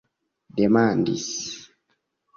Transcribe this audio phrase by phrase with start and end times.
[0.57, 1.29] demandis